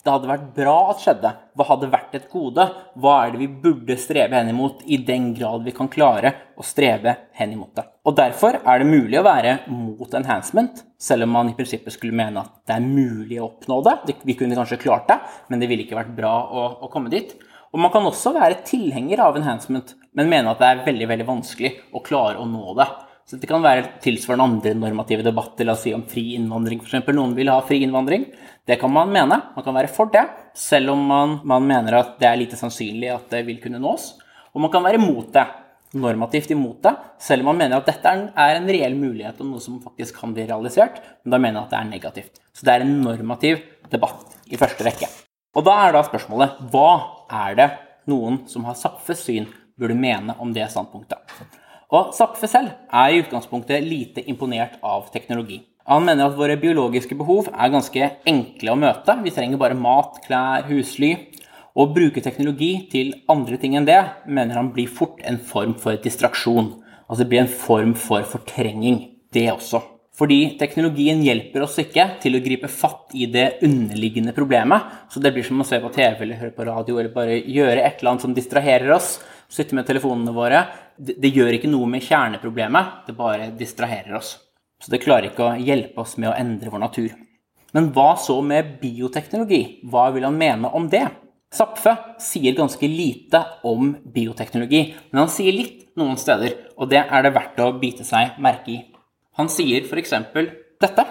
[0.07, 1.35] det hadde vært bra at skjedde?
[1.59, 2.71] Hva hadde vært et gode?
[3.03, 7.19] Hva er det vi burde strebe henimot, i den grad vi kan klare å strebe
[7.35, 7.91] henimot det?
[8.09, 12.16] Og Derfor er det mulig å være mot enhancement, selv om man i prinsippet skulle
[12.16, 14.14] mene at det er mulig å oppnå det.
[14.25, 15.18] Vi kunne kanskje klart det,
[15.53, 17.35] men det ville ikke vært bra å, å komme dit.
[17.68, 21.29] Og man kan også være tilhenger av enhancement, men mene at det er veldig, veldig
[21.29, 22.88] vanskelig å klare å nå det.
[23.29, 27.11] Så det kan være tilsvarende andre normative debatter, la oss si om fri innvandring f.eks.
[27.12, 28.25] Noen vil ha fri innvandring.
[28.64, 29.37] Det kan man mene.
[29.53, 30.25] Man kan være for det,
[30.57, 34.14] selv om man, man, mener at det er lite sannsynlig at det vil kunne nås.
[34.57, 35.44] Og man kan være mot det,
[35.96, 39.62] normativt imot det, selv om man mener at dette er en reell mulighet og noe
[39.64, 42.42] som faktisk kan bli realisert, men da mener jeg at det er negativt.
[42.53, 45.09] Så det er en normativ debatt i første rekke.
[45.57, 46.90] Og da er da spørsmålet hva
[47.46, 47.70] er det
[48.11, 49.48] noen som har Zapfes syn,
[49.79, 51.22] burde mene om det standpunktet?
[51.88, 55.62] Og Zapfe selv er i utgangspunktet lite imponert av teknologi.
[55.88, 59.14] Han mener at våre biologiske behov er ganske enkle å møte.
[59.24, 61.14] Vi trenger bare mat, klær, husly.
[61.79, 65.95] Å bruke teknologi til andre ting enn det mener han blir fort en form for
[66.03, 66.73] distraksjon.
[67.07, 68.97] Altså det blir en form for fortrenging,
[69.31, 69.79] det også.
[70.19, 74.88] Fordi teknologien hjelper oss ikke til å gripe fatt i det underliggende problemet.
[75.07, 77.85] Så det blir som å se på TV eller høre på radio eller bare gjøre
[77.85, 79.12] et eller annet som distraherer oss.
[79.47, 80.64] Sitte med telefonene våre
[80.99, 84.35] det, det gjør ikke noe med kjerneproblemet, det bare distraherer oss.
[84.83, 87.14] Så det klarer ikke å hjelpe oss med å endre vår natur.
[87.71, 89.62] Men hva så med bioteknologi?
[89.87, 91.07] Hva vil han mene om det?
[91.49, 97.25] Zapfe sier ganske lite om bioteknologi, men han sier litt noen steder, og det er
[97.25, 98.83] det verdt å bite seg merke i.
[99.41, 100.13] Han sier f.eks.
[100.83, 101.07] dette.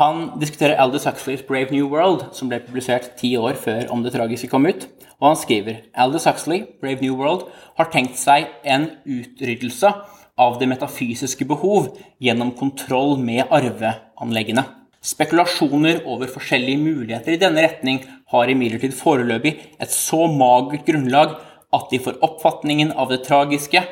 [0.00, 4.12] Han diskuterer Aldous Huxleys Brave New World, som ble publisert ti år før Om det
[4.12, 4.88] tragiske kom ut.
[5.20, 9.92] Og han skriver Aldous Huxley, Brave New World, har tenkt seg en utryddelse
[10.36, 14.66] av det metafysiske behov gjennom kontroll med arveanleggene.
[15.00, 21.36] Spekulasjoner over forskjellige muligheter i denne retning har imidlertid foreløpig et så magert grunnlag
[21.76, 23.82] at de for oppfatningen av det tragiske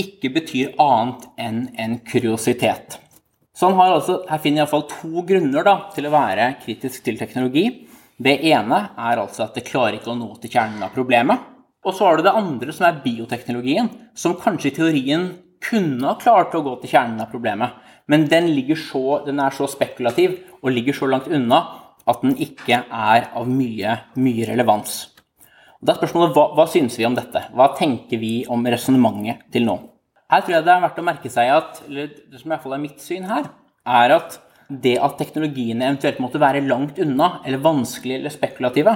[0.00, 2.98] ikke betyr annet enn en kuriositet.
[3.54, 7.04] Så han har altså, Her finner jeg iallfall to grunner da, til å være kritisk
[7.06, 7.68] til teknologi.
[8.18, 11.50] Det ene er altså at det klarer ikke å nå til kjernen av problemet.
[11.84, 15.26] Og så har du det andre, som er bioteknologien, som kanskje i teorien
[15.64, 17.76] kunne ha klart å gå til kjernen av problemet.
[18.10, 21.62] Men den, så, den er så spekulativ og ligger så langt unna
[22.10, 24.96] at den ikke er av mye, mye relevans.
[25.84, 27.42] Da er spørsmålet hva, hva synes vi om dette?
[27.52, 29.76] Hva tenker vi om resonnementet til nå?
[30.32, 32.64] Her tror jeg det er verdt å merke seg at eller det som i hvert
[32.64, 33.50] fall er mitt syn her,
[33.84, 34.38] er at
[34.68, 38.94] det at teknologiene eventuelt måtte være langt unna, eller vanskelige eller spekulative,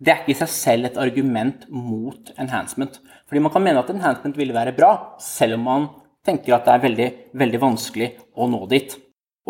[0.00, 2.96] det er ikke i seg selv et argument mot enhancement.
[3.28, 5.86] Fordi man kan mene at enhancement ville være bra, selv om man
[6.24, 8.96] tenker at det er veldig, veldig vanskelig å nå dit.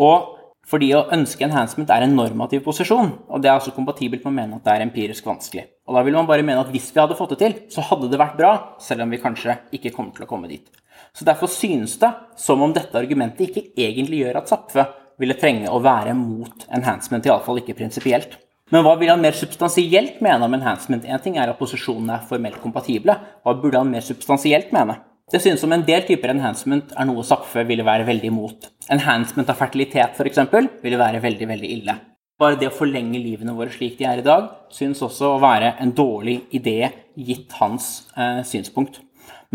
[0.03, 4.31] Og fordi å ønske enhancement er en normativ posisjon, og det er altså kompatibelt med
[4.31, 5.65] å mene at det er empirisk vanskelig.
[5.89, 8.11] Og da vil man bare mene at hvis vi hadde fått det til, så hadde
[8.11, 10.69] det vært bra, selv om vi kanskje ikke kommer til å komme dit.
[11.17, 14.85] Så derfor synes det som om dette argumentet ikke egentlig gjør at Zapfe
[15.21, 18.37] ville trenge å være mot enhancement, iallfall ikke prinsipielt.
[18.71, 21.03] Men hva vil han mer substansielt mene om enhancement?
[21.03, 23.17] Én ting er at posisjonene er formelt kompatible.
[23.43, 24.95] Hva burde han mer substansielt mene?
[25.31, 28.65] Det synes som en del typer enhancement er noe Zapfe ville være veldig imot.
[28.91, 30.41] Enhancement av fertilitet f.eks.
[30.83, 31.95] ville være veldig, veldig ille.
[32.41, 35.77] Bare det å forlenge livene våre slik de er i dag, synes også å være
[35.79, 38.99] en dårlig idé, gitt hans eh, synspunkt.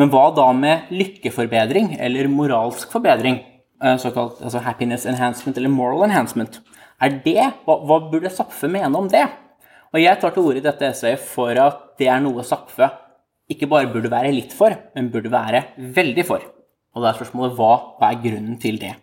[0.01, 3.43] Men hva da med lykkeforbedring eller moralsk forbedring?
[3.83, 6.63] Eh, såkalt altså happiness enhancement eller moral enhancement.
[7.05, 9.27] Er det, hva, hva burde Zapfe mene om det?
[9.93, 12.89] Og Jeg tar til orde i dette essayet for at det er noe Zapfe
[13.53, 15.63] ikke bare burde være litt for, men burde være
[15.97, 16.43] veldig for.
[16.97, 18.95] Og da er spørsmålet hva, hva er grunnen til det?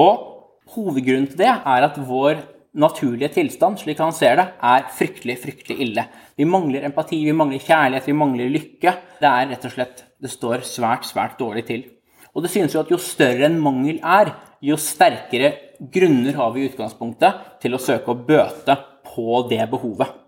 [0.00, 0.26] Og
[0.74, 2.40] hovedgrunnen til det er at vår
[2.80, 6.04] naturlige tilstand, slik han ser det, er fryktelig, fryktelig ille.
[6.38, 8.94] Vi mangler empati, vi mangler kjærlighet, vi mangler lykke.
[9.18, 11.84] Det er rett og slett Det står svært, svært dårlig til.
[12.36, 16.62] Og det synes jo at jo større en mangel er, jo sterkere grunner har vi
[16.62, 18.76] i utgangspunktet til å søke å bøte
[19.08, 20.19] på det behovet.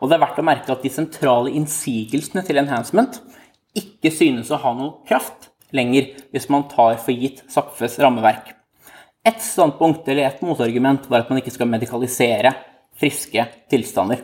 [0.00, 3.20] Og det er verdt å merke at de sentrale innsigelsene til enhancement
[3.76, 8.52] ikke synes å ha noe kraft lenger hvis man tar for gitt Zapfes rammeverk.
[9.26, 12.52] Et standpunkt eller et motargument var at man ikke skal medikalisere
[12.96, 14.22] friske tilstander.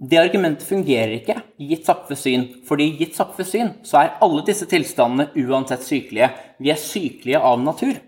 [0.00, 4.64] Det argumentet fungerer ikke gitt Zapfes syn, fordi gitt Zapfes syn så er alle disse
[4.68, 6.30] tilstandene uansett sykelige.
[6.58, 7.98] Vi er sykelige av natur.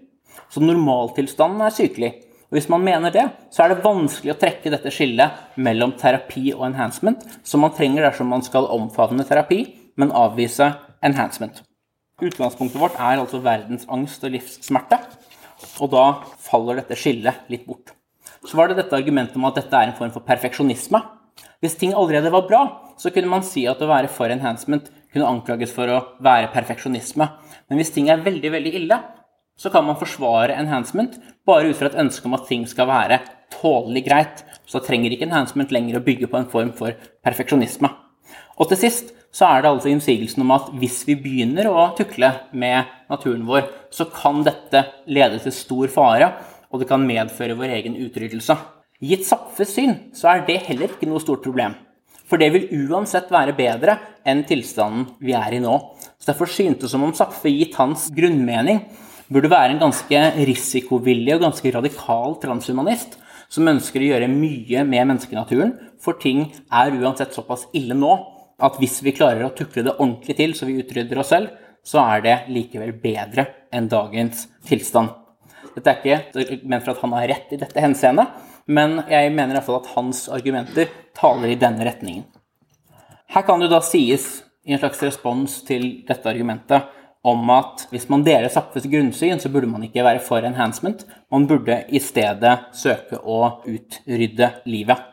[0.53, 2.13] Så normaltilstanden er sykelig.
[2.53, 6.51] Og Hvis man mener det, så er det vanskelig å trekke dette skillet mellom terapi
[6.53, 9.63] og enhancement, som man trenger dersom man skal omfavne terapi,
[9.97, 10.67] men avvise
[11.01, 11.63] enhancement.
[12.21, 15.01] Utgangspunktet vårt er altså verdens angst og livssmerte,
[15.81, 16.05] og da
[16.45, 17.95] faller dette skillet litt bort.
[18.45, 21.01] Så var det dette argumentet om at dette er en form for perfeksjonisme.
[21.65, 22.63] Hvis ting allerede var bra,
[23.01, 27.33] så kunne man si at å være for enhancement kunne anklages for å være perfeksjonisme.
[27.71, 29.01] Men hvis ting er veldig, veldig ille,
[29.63, 31.15] så kan man forsvare enhancement
[31.47, 33.21] bare ut fra et ønske om at ting skal være
[33.55, 34.43] tålelig greit.
[34.67, 37.91] Så trenger ikke enhancement lenger å bygge på en form for perfeksjonisme.
[38.59, 42.33] Og til sist så er det altså innsigelsen om at hvis vi begynner å tukle
[42.53, 46.29] med naturen vår, så kan dette lede til stor fare,
[46.73, 48.59] og det kan medføre vår egen utryddelse.
[49.03, 51.79] Gitt Zapfes syn så er det heller ikke noe stort problem.
[52.29, 53.97] For det vil uansett være bedre
[54.29, 55.75] enn tilstanden vi er i nå.
[56.17, 58.85] Så Derfor syntes det som om Zapfe, gitt hans grunnmening,
[59.33, 63.19] burde være en ganske risikovillig og ganske radikal transhumanist
[63.53, 68.13] som ønsker å gjøre mye med menneskenaturen, for ting er uansett såpass ille nå
[68.63, 71.51] at hvis vi klarer å tukle det ordentlig til så vi utrydder oss selv,
[71.83, 75.11] så er det likevel bedre enn dagens tilstand.
[75.73, 78.31] Dette er ikke et for at han har rett i dette henseendet,
[78.67, 82.27] men jeg mener i hvert fall at hans argumenter taler i denne retningen.
[83.33, 86.85] Her kan det da sies, i en slags respons til dette argumentet,
[87.23, 91.05] om at hvis man deler Zapfes grunnsyn, så burde man ikke være for enhancement.
[91.31, 95.09] Man burde i stedet søke å utrydde livet.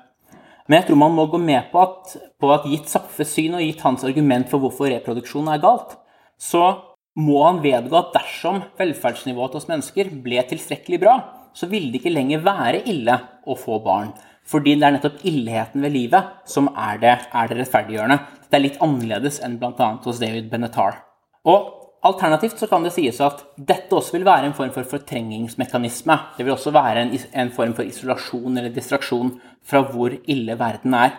[0.69, 3.65] Men jeg tror man må gå med på at, på at gitt Zapfes syn og
[3.65, 5.95] gitt hans argument for hvorfor reproduksjon er galt,
[6.37, 6.63] så
[7.19, 11.15] må han vedgå at dersom velferdsnivået hos mennesker ble tilstrekkelig bra,
[11.57, 13.15] så ville det ikke lenger være ille
[13.49, 14.13] å få barn.
[14.49, 18.21] Fordi det er nettopp illheten ved livet som er det, er det rettferdiggjørende.
[18.49, 19.89] Det er litt annerledes enn bl.a.
[20.05, 21.03] hos David Benetar.
[21.49, 26.15] Og Alternativt så kan det sies at dette også vil være en form for fortrengingsmekanisme.
[26.37, 29.33] Det vil også være en, en form for isolasjon eller distraksjon
[29.67, 31.17] fra hvor ille verden er.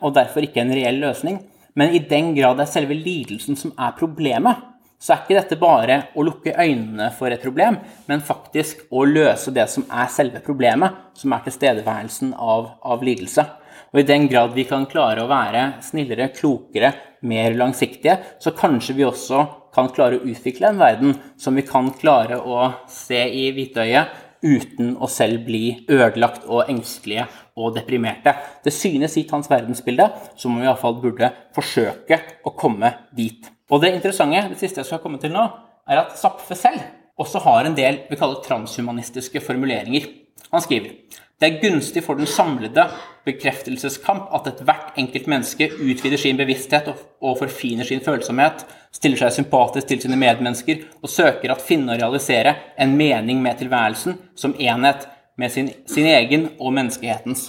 [0.00, 1.42] Og derfor ikke en reell løsning.
[1.76, 4.62] Men i den grad det er selve lidelsen som er problemet,
[4.96, 7.76] så er ikke dette bare å lukke øynene for et problem,
[8.08, 13.44] men faktisk å løse det som er selve problemet, som er tilstedeværelsen av, av lidelse.
[13.92, 16.94] Og i den grad vi kan klare å være snillere, klokere,
[17.28, 19.42] mer langsiktige, så kanskje vi også
[19.74, 24.92] kan klare å utvikle en verden som vi kan klare å se i hvitøyet uten
[25.00, 28.34] å selv bli ødelagt og engstelige og deprimerte.
[28.64, 33.48] Det synes i hans verdensbilde så må vi iallfall burde forsøke å komme dit.
[33.72, 35.46] Og det interessante, det siste jeg skal komme til nå,
[35.88, 36.82] er at Zapfe selv
[37.20, 40.10] også har en del vi kaller transhumanistiske formuleringer.
[40.52, 40.92] Han skriver
[41.40, 42.84] det er gunstig for den samlede
[43.26, 48.62] bekreftelseskamp at ethvert enkelt menneske utvider sin bevissthet og forfiner sin følsomhet,
[48.94, 53.58] stiller seg sympatisk til sine medmennesker og søker at finne og realisere en mening med
[53.58, 55.08] tilværelsen som enhet
[55.40, 57.48] med sin, sin egen og menneskehetens.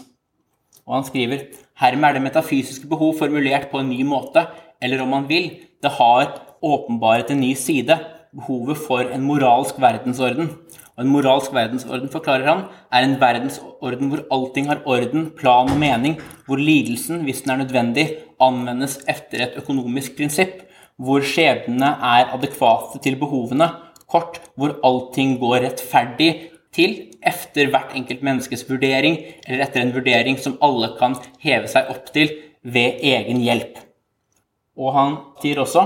[0.85, 1.45] Og han skriver
[1.81, 4.45] hermed er det metafysiske behov formulert på en ny måte,
[4.81, 5.51] eller om man vil,
[5.83, 6.31] det har
[6.65, 7.97] åpenbaret en ny side,
[8.35, 10.49] behovet for en moralsk verdensorden.
[10.95, 15.79] Og en moralsk verdensorden, forklarer han, er en verdensorden hvor allting har orden, plan og
[15.79, 16.15] mening,
[16.47, 18.05] hvor lidelsen, hvis den er nødvendig,
[18.39, 20.61] anvendes etter et økonomisk prinsipp,
[20.95, 23.67] hvor skjebnene er adekvate til behovene,
[24.07, 26.29] kort, hvor allting går rettferdig
[26.75, 31.91] til etter hvert enkelt menneskes vurdering, eller etter en vurdering som alle kan heve seg
[31.91, 32.31] opp til
[32.63, 33.81] ved egen hjelp.
[34.79, 35.83] Og han sier også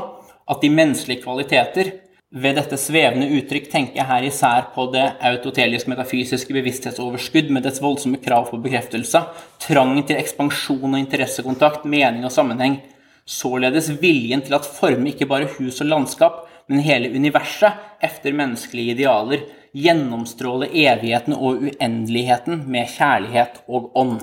[0.50, 1.92] at de menneskelige kvaliteter
[2.30, 7.82] ved dette svevende uttrykk tenker jeg her især på det autoteliske metafysiske bevissthetsoverskudd med dets
[7.82, 9.24] voldsomme krav på bekreftelse,
[9.64, 12.78] trangen til ekspansjon og interessekontakt, mening og sammenheng,
[13.26, 18.94] således viljen til at forme ikke bare hus og landskap, men hele universet efter menneskelige
[18.94, 24.22] idealer, gjennomstråle evigheten og uendeligheten med kjærlighet og ånd.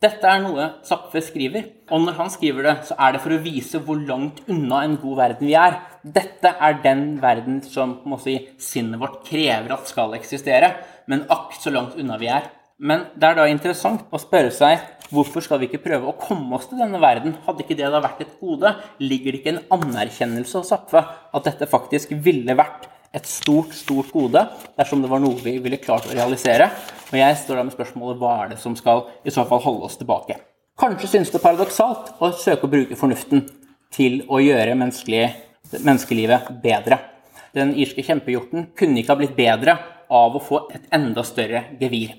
[0.00, 3.40] Dette er noe Zapfe skriver, og når han skriver det, så er det for å
[3.44, 5.74] vise hvor langt unna en god verden vi er.
[6.00, 10.70] Dette er den verden som må si, sinnet vårt krever at skal eksistere,
[11.04, 12.48] men akk så langt unna vi er.
[12.80, 14.80] Men det er da interessant å spørre seg
[15.12, 17.36] hvorfor skal vi ikke prøve å komme oss til denne verden?
[17.44, 18.72] Hadde ikke det da vært et gode?
[19.04, 24.12] Ligger det ikke en anerkjennelse hos Zapfe at dette faktisk ville vært et stort, stort
[24.14, 24.42] gode
[24.78, 26.70] dersom det var noe vi ville klart å realisere.
[27.10, 29.88] Og jeg står der med spørsmålet hva er det som skal i så fall holde
[29.88, 30.38] oss tilbake.
[30.80, 33.44] Kanskje synes det paradoksalt å søke å bruke fornuften
[33.92, 37.00] til å gjøre menneskelivet bedre.
[37.56, 39.76] Den irske kjempehjorten kunne ikke ha blitt bedre
[40.10, 42.14] av å få et enda større gevir.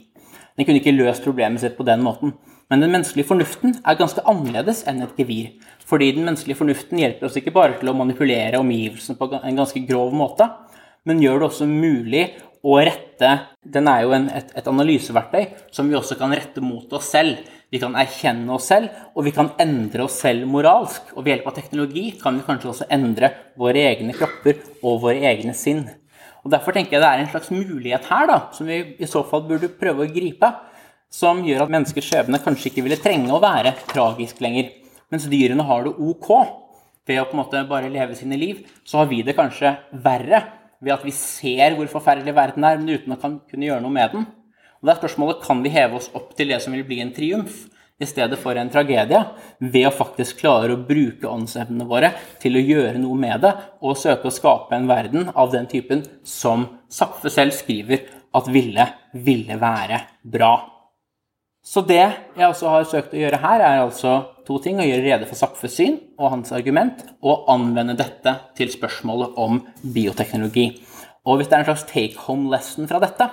[0.59, 2.35] Den kunne ikke løst problemet sitt på den måten.
[2.71, 5.55] Men den menneskelige fornuften er ganske annerledes enn et gevir.
[5.87, 9.81] Fordi den menneskelige fornuften hjelper oss ikke bare til å manipulere omgivelsene på en ganske
[9.87, 10.47] grov måte,
[11.07, 12.25] men gjør det også mulig
[12.61, 13.29] å rette
[13.73, 17.39] Den er jo en, et, et, analyseverktøy som vi også kan rette mot oss selv.
[17.71, 21.13] Vi kan erkjenne oss selv, og vi kan endre oss selv moralsk.
[21.15, 25.23] Og ved hjelp av teknologi kan vi kanskje også endre våre egne kropper og våre
[25.31, 25.85] egne sinn.
[26.41, 29.23] Og Derfor tenker jeg det er en slags mulighet her da, som vi i så
[29.29, 30.51] fall burde prøve å gripe.
[31.11, 34.69] Som gjør at menneskers skjebne kanskje ikke ville trenge å være tragisk lenger.
[35.11, 36.29] Mens dyrene har det ok
[37.09, 39.73] ved å på en måte bare leve sine liv, så har vi det kanskje
[40.05, 40.39] verre
[40.81, 44.15] ved at vi ser hvor forferdelig verden er, men uten å kunne gjøre noe med
[44.15, 44.25] den.
[44.81, 47.13] Og det er spørsmålet kan vi heve oss opp til det som vil bli en
[47.13, 47.67] triumf,
[48.01, 49.19] i stedet for en tragedie,
[49.61, 52.09] ved å faktisk klare å bruke åndsevnene våre
[52.41, 53.51] til å gjøre noe med det,
[53.85, 58.87] og søke å skape en verden av den typen som Zapfe selv skriver at ville,
[59.13, 60.01] ville være
[60.33, 60.55] bra.
[61.61, 64.15] Så det jeg også har søkt å gjøre her, er altså
[64.47, 64.79] to ting.
[64.81, 69.61] Å gjøre rede for Zapfes syn og hans argument, og anvende dette til spørsmålet om
[69.93, 70.71] bioteknologi.
[71.29, 73.29] Og hvis det er en slags take home lesson fra dette,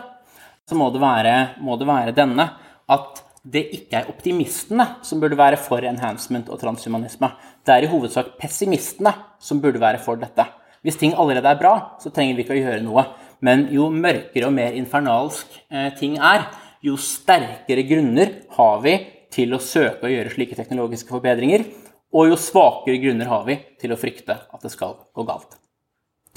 [0.69, 2.51] så må det være, må det være denne
[2.93, 7.31] at det ikke er optimistene som burde være for enhancement og transhumanisme.
[7.64, 10.45] Det er i hovedsak pessimistene som burde være for dette.
[10.85, 13.07] Hvis ting allerede er bra, så trenger vi ikke å gjøre noe.
[13.41, 16.45] Men jo mørkere og mer infernalsk eh, ting er,
[16.85, 18.95] jo sterkere grunner har vi
[19.35, 21.67] til å søke å gjøre slike teknologiske forbedringer,
[22.14, 25.59] og jo svakere grunner har vi til å frykte at det skal gå galt.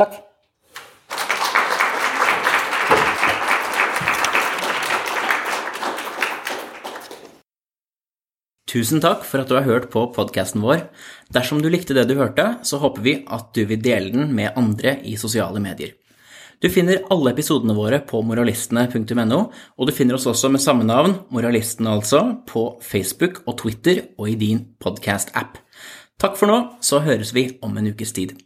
[0.01, 0.19] Takk.
[8.71, 10.85] Tusen takk for at du har hørt på podkasten vår.
[11.35, 14.55] Dersom du likte det du hørte, så håper vi at du vil dele den med
[14.55, 15.91] andre i sosiale medier.
[16.61, 21.15] Du finner alle episodene våre på moralistene.no, og du finner oss også med samme navn,
[21.33, 25.57] Moralistene altså, på Facebook og Twitter og i din podkast-app.
[26.21, 28.37] Takk for nå, så høres vi om en ukes tid.